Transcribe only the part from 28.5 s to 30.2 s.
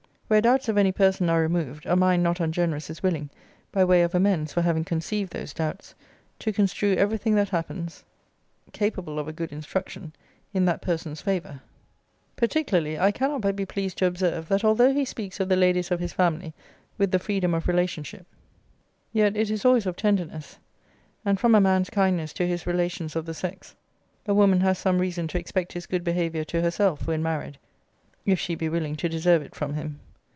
be willing to deserve it from him.